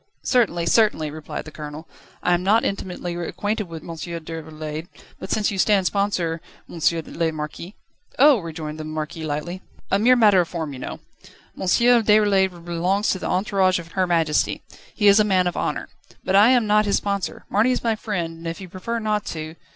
[0.23, 1.87] "Certainly, certainly," replied the Colonel.
[2.23, 3.89] "I am not intimately acquainted with M.
[3.89, 4.87] Déroulède,
[5.19, 6.79] but since you stand sponsor, M.
[7.05, 7.75] le Marquis..."
[8.17, 9.61] "Oh!" rejoined the Marquis, lightly,
[9.91, 11.01] "a mere matter of form, you know.
[11.55, 11.67] M.
[11.67, 14.63] Déroulède belongs to the entourage of Her Majesty.
[14.91, 15.87] He is a man of honour.
[16.23, 17.45] But I am not his sponsor.
[17.47, 19.53] Marny is my friend, and if you prefer not to